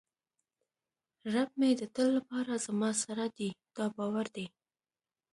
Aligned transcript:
رب 1.33 1.49
مې 1.59 1.69
د 1.79 1.81
تل 1.95 2.07
لپاره 2.17 2.53
زما 2.65 2.91
سره 3.03 3.25
دی 3.37 3.49
دا 3.75 3.85
باور 3.95 4.27
دی. 4.35 4.45